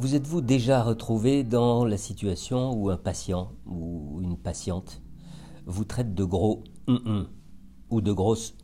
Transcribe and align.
Vous 0.00 0.14
êtes-vous 0.14 0.40
déjà 0.40 0.82
retrouvé 0.82 1.44
dans 1.44 1.84
la 1.84 1.98
situation 1.98 2.72
où 2.72 2.88
un 2.88 2.96
patient 2.96 3.52
ou 3.66 4.22
une 4.22 4.38
patiente 4.38 5.02
vous 5.66 5.84
traite 5.84 6.14
de 6.14 6.24
gros 6.24 6.64
ou 7.90 8.00
de 8.00 8.10
grosse 8.10 8.56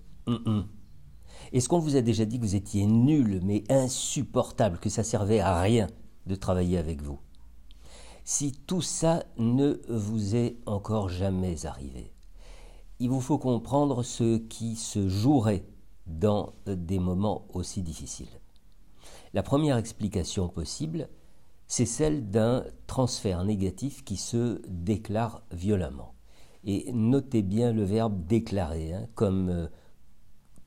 Est-ce 1.53 1.69
qu'on 1.69 1.79
vous 1.79 1.97
a 1.97 2.01
déjà 2.01 2.25
dit 2.25 2.39
que 2.39 2.43
vous 2.47 2.57
étiez 2.57 2.87
nul 2.87 3.43
mais 3.45 3.65
insupportable, 3.69 4.79
que 4.79 4.89
ça 4.89 5.05
servait 5.05 5.41
à 5.41 5.61
rien 5.61 5.89
de 6.25 6.37
travailler 6.37 6.79
avec 6.79 7.03
vous? 7.03 7.19
Si 8.25 8.53
tout 8.53 8.81
ça 8.81 9.23
ne 9.37 9.79
vous 9.91 10.37
est 10.37 10.57
encore 10.65 11.11
jamais 11.11 11.67
arrivé, 11.67 12.15
il 12.99 13.11
vous 13.11 13.21
faut 13.21 13.37
comprendre 13.37 14.03
ce 14.05 14.39
qui 14.39 14.75
se 14.75 15.07
jouerait 15.07 15.67
dans 16.07 16.55
des 16.67 16.99
moments 16.99 17.47
aussi 17.53 17.83
difficiles. 17.83 18.41
La 19.35 19.43
première 19.43 19.77
explication 19.77 20.49
possible, 20.49 21.11
c'est 21.67 21.87
celle 21.87 22.31
d'un 22.31 22.65
transfert 22.87 23.45
négatif 23.45 24.05
qui 24.05 24.17
se 24.17 24.63
déclare 24.69 25.43
violemment. 25.51 26.15
Et 26.65 26.91
notez 26.93 27.43
bien 27.43 27.73
le 27.73 27.85
verbe 27.85 28.27
déclarer, 28.27 28.93
hein, 28.93 29.07
comme, 29.15 29.49
euh, 29.51 29.67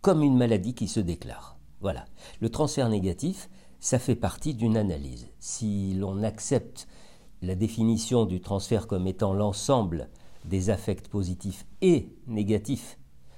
comme 0.02 0.24
une 0.24 0.38
maladie 0.38 0.74
qui 0.74 0.88
se 0.88 1.00
déclare. 1.00 1.58
Voilà. 1.82 2.06
Le 2.42 2.50
transfert 2.50 2.90
négatif, 2.90 3.50
ça 3.80 4.00
fait 4.00 4.16
partie 4.16 4.54
d'une 4.54 4.78
analyse. 4.78 5.30
Si 5.40 5.94
l'on 5.94 6.24
accepte 6.24 6.88
la 7.42 7.56
définition 7.56 8.26
du 8.26 8.42
transfert 8.42 8.88
comme 8.88 9.08
étant 9.08 9.34
l'ensemble 9.34 10.10
des 10.46 10.70
affects 10.70 11.08
positifs 11.08 11.66
et 11.82 12.10
négatifs 12.28 12.98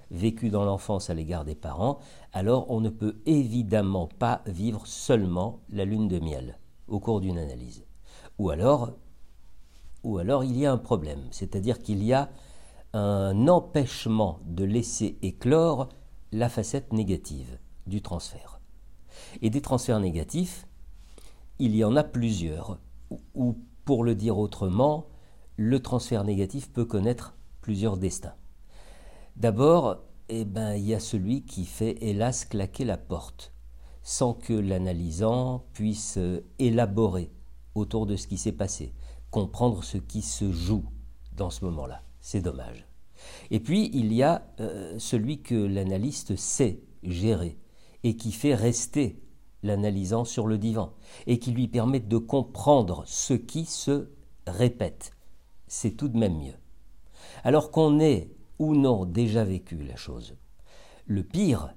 vécus 0.09 0.52
dans 0.52 0.66
l'enfance 0.66 1.09
à 1.09 1.13
l'égard 1.13 1.45
des 1.45 1.55
parents, 1.55 2.00
alors 2.33 2.69
on 2.69 2.81
ne 2.81 2.89
peut 2.89 3.22
évidemment 3.25 4.07
pas 4.19 4.41
vivre 4.45 4.85
seulement 4.88 5.61
la 5.69 5.85
lune 5.85 6.07
de 6.07 6.19
miel 6.19 6.57
au 6.87 6.99
cours 6.99 7.21
d'une 7.21 7.37
analyse. 7.37 7.85
Ou 8.37 8.49
alors, 8.49 8.93
il 10.03 10.57
y 10.57 10.65
a 10.65 10.71
un 10.71 10.77
problème, 10.77 11.21
c'est-à-dire 11.31 11.79
qu'il 11.79 12.03
y 12.03 12.13
a 12.13 12.29
un 12.93 13.47
empêchement 13.47 14.39
de 14.45 14.63
laisser 14.63 15.17
éclore 15.21 15.89
la 16.31 16.49
facette 16.49 16.91
négative 16.93 17.59
du 17.88 18.01
transfert. 18.01 18.59
Et 19.41 19.49
des 19.49 19.61
transferts 19.61 19.99
négatifs, 19.99 20.67
il 21.59 21.75
y 21.75 21.83
en 21.83 21.95
a 21.95 22.03
plusieurs, 22.03 22.79
ou 23.35 23.57
pour 23.85 24.03
le 24.03 24.16
dire 24.16 24.38
autrement, 24.38 25.07
le 25.57 25.79
transfert 25.79 26.23
négatif 26.23 26.71
peut 26.71 26.85
connaître 26.85 27.35
plusieurs 27.61 27.97
destins. 27.97 28.35
D'abord, 29.35 29.97
eh 30.29 30.45
ben, 30.45 30.75
il 30.75 30.85
y 30.85 30.93
a 30.93 30.99
celui 30.99 31.43
qui 31.43 31.66
fait 31.66 31.97
hélas 32.01 32.45
claquer 32.45 32.85
la 32.85 32.97
porte, 32.97 33.53
sans 34.03 34.33
que 34.33 34.53
l'analysant 34.53 35.66
puisse 35.73 36.17
euh, 36.17 36.44
élaborer 36.59 37.31
autour 37.75 38.05
de 38.05 38.16
ce 38.16 38.27
qui 38.27 38.38
s'est 38.38 38.52
passé, 38.52 38.94
comprendre 39.30 39.83
ce 39.83 39.97
qui 39.97 40.21
se 40.21 40.52
joue 40.52 40.85
dans 41.35 41.49
ce 41.49 41.66
moment-là. 41.66 42.03
C'est 42.19 42.41
dommage. 42.41 42.88
Et 43.49 43.59
puis, 43.59 43.89
il 43.94 44.13
y 44.13 44.23
a 44.23 44.44
euh, 44.59 44.97
celui 44.99 45.41
que 45.41 45.55
l'analyste 45.55 46.35
sait 46.35 46.81
gérer 47.03 47.57
et 48.03 48.16
qui 48.16 48.31
fait 48.31 48.55
rester 48.55 49.22
l'analysant 49.63 50.25
sur 50.25 50.47
le 50.47 50.57
divan 50.57 50.94
et 51.27 51.39
qui 51.39 51.52
lui 51.52 51.67
permet 51.67 51.99
de 51.99 52.17
comprendre 52.17 53.03
ce 53.05 53.33
qui 53.33 53.66
se 53.66 54.09
répète. 54.47 55.12
C'est 55.68 55.91
tout 55.91 56.09
de 56.09 56.18
même 56.18 56.38
mieux. 56.38 56.57
Alors 57.44 57.72
qu'on 57.72 58.00
ait 58.00 58.31
ou 58.59 58.75
non 58.75 59.06
déjà 59.06 59.44
vécu 59.44 59.83
la 59.83 59.95
chose. 59.95 60.35
Le 61.06 61.23
pire 61.23 61.73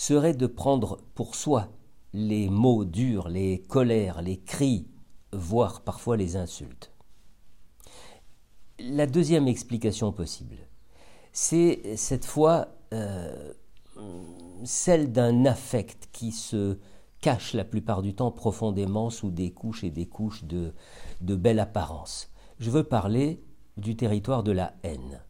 serait 0.00 0.32
de 0.32 0.46
prendre 0.46 0.98
pour 1.14 1.34
soi 1.34 1.68
les 2.14 2.48
mots 2.48 2.86
durs, 2.86 3.28
les 3.28 3.60
colères, 3.60 4.22
les 4.22 4.38
cris, 4.40 4.86
voire 5.30 5.82
parfois 5.82 6.16
les 6.16 6.36
insultes. 6.36 6.90
La 8.78 9.06
deuxième 9.06 9.46
explication 9.46 10.10
possible, 10.10 10.56
c'est 11.32 11.96
cette 11.96 12.24
fois 12.24 12.68
euh, 12.94 13.52
celle 14.64 15.12
d'un 15.12 15.44
affect 15.44 16.08
qui 16.12 16.32
se 16.32 16.78
cache 17.20 17.52
la 17.52 17.64
plupart 17.64 18.00
du 18.00 18.14
temps 18.14 18.30
profondément 18.30 19.10
sous 19.10 19.30
des 19.30 19.52
couches 19.52 19.84
et 19.84 19.90
des 19.90 20.06
couches 20.06 20.44
de, 20.44 20.72
de 21.20 21.36
belle 21.36 21.60
apparence. 21.60 22.30
Je 22.58 22.70
veux 22.70 22.84
parler 22.84 23.44
du 23.76 23.96
territoire 23.96 24.44
de 24.44 24.52
la 24.52 24.72
haine. 24.82 25.20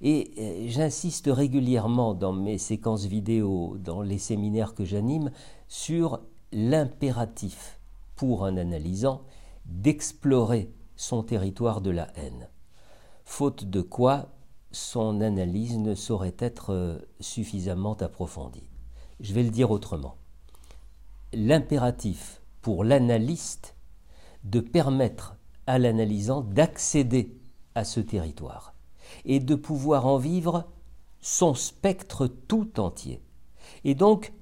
Et 0.00 0.30
euh, 0.38 0.68
j'insiste 0.68 1.28
régulièrement 1.32 2.14
dans 2.14 2.32
mes 2.32 2.58
séquences 2.58 3.06
vidéo, 3.06 3.76
dans 3.78 4.00
les 4.02 4.18
séminaires 4.18 4.74
que 4.74 4.84
j'anime, 4.84 5.32
sur 5.66 6.20
l'impératif 6.52 7.80
pour 8.14 8.44
un 8.44 8.56
analysant 8.56 9.22
d'explorer 9.66 10.70
son 10.96 11.22
territoire 11.22 11.80
de 11.80 11.90
la 11.90 12.08
haine. 12.16 12.48
Faute 13.24 13.64
de 13.64 13.82
quoi, 13.82 14.30
son 14.70 15.20
analyse 15.20 15.78
ne 15.78 15.94
saurait 15.94 16.36
être 16.38 16.72
euh, 16.72 16.98
suffisamment 17.20 17.94
approfondie. 17.94 18.70
Je 19.20 19.34
vais 19.34 19.42
le 19.42 19.50
dire 19.50 19.70
autrement. 19.70 20.16
L'impératif 21.32 22.40
pour 22.62 22.84
l'analyste 22.84 23.74
de 24.44 24.60
permettre 24.60 25.36
à 25.66 25.78
l'analysant 25.78 26.40
d'accéder 26.40 27.36
à 27.74 27.84
ce 27.84 28.00
territoire 28.00 28.74
et 29.24 29.40
de 29.40 29.54
pouvoir 29.54 30.06
en 30.06 30.18
vivre 30.18 30.66
son 31.20 31.54
spectre 31.54 32.26
tout 32.26 32.80
entier. 32.80 33.20
Et 33.84 33.94
donc 33.94 34.32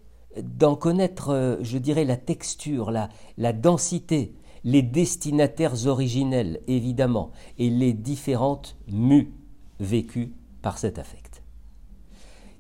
d'en 0.43 0.77
connaître, 0.77 1.31
euh, 1.31 1.57
je 1.63 1.79
dirais, 1.79 2.05
la 2.05 2.17
texture, 2.17 2.91
la, 2.91 3.09
la 3.39 3.53
densité, 3.53 4.35
les 4.65 4.83
destinataires 4.83 5.87
originels, 5.87 6.61
évidemment, 6.67 7.31
et 7.59 7.71
les 7.71 7.93
différentes 7.93 8.77
mues 8.89 9.33
vécues 9.81 10.35
par 10.63 10.79
cet 10.79 10.99
affect. 10.99 11.43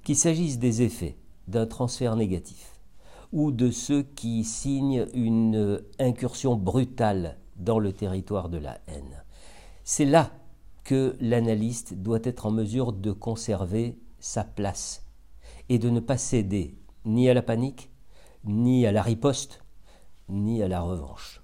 Qu'il 0.05 0.17
s'agisse 0.17 0.59
des 0.59 0.83
effets 0.83 1.17
d'un 1.49 1.67
transfert 1.67 2.17
négatif, 2.17 2.81
ou 3.33 3.51
de 3.51 3.71
ceux 3.71 4.03
qui 4.03 4.45
signent 4.45 5.07
une 5.15 5.83
incursion 5.99 6.55
brutale 6.55 7.39
dans 7.57 7.79
le 7.79 7.93
territoire 7.93 8.49
de 8.49 8.59
la 8.59 8.79
haine. 8.87 9.25
C'est 9.85 10.05
là 10.05 10.31
que 10.87 11.17
l'analyste 11.21 11.95
doit 11.95 12.21
être 12.23 12.47
en 12.47 12.53
mesure 12.53 12.93
de 12.93 13.11
conserver 13.11 13.99
sa 14.21 14.45
place 14.45 15.05
et 15.69 15.81
de 15.81 15.91
ne 15.91 15.99
pas 15.99 16.17
céder 16.17 16.79
ni 17.05 17.29
à 17.29 17.35
la 17.35 17.43
panique, 17.43 17.91
ni 18.45 18.87
à 18.87 18.93
la 18.93 19.03
riposte, 19.03 19.65
ni 20.29 20.63
à 20.63 20.69
la 20.69 20.81
revanche, 20.81 21.43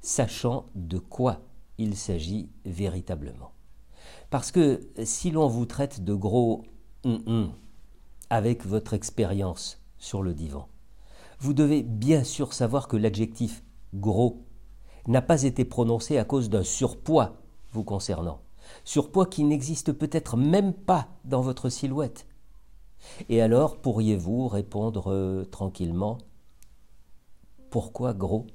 sachant 0.00 0.66
de 0.76 0.98
quoi 0.98 1.40
il 1.76 1.96
s'agit 1.96 2.50
véritablement. 2.64 3.50
Parce 4.30 4.52
que 4.52 4.88
si 5.02 5.32
l'on 5.32 5.48
vous 5.48 5.66
traite 5.66 6.04
de 6.04 6.14
gros 6.14 6.62
hum, 7.04 7.20
hum 7.26 7.52
avec 8.30 8.64
votre 8.64 8.94
expérience 8.94 9.82
sur 9.98 10.22
le 10.22 10.34
divan, 10.34 10.68
vous 11.40 11.52
devez 11.52 11.82
bien 11.82 12.22
sûr 12.22 12.52
savoir 12.52 12.86
que 12.86 12.96
l'adjectif 12.96 13.64
gros 13.92 14.44
n'a 15.08 15.22
pas 15.22 15.42
été 15.42 15.64
prononcé 15.64 16.16
à 16.16 16.24
cause 16.24 16.48
d'un 16.48 16.62
surpoids 16.62 17.42
vous 17.72 17.82
concernant, 17.82 18.40
surpoids 18.84 19.26
qui 19.26 19.44
n'existe 19.44 19.92
peut-être 19.92 20.36
même 20.36 20.72
pas 20.72 21.08
dans 21.24 21.40
votre 21.40 21.68
silhouette. 21.68 22.26
Et 23.28 23.40
alors 23.40 23.76
pourriez-vous 23.78 24.48
répondre 24.48 25.12
euh, 25.12 25.44
tranquillement 25.44 26.18
Pourquoi 27.70 28.14
gros? 28.14 28.46